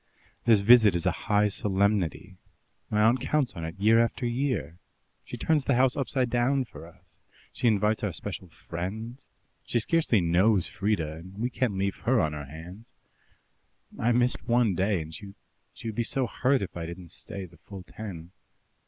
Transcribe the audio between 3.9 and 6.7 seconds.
after year. She turns the house upside down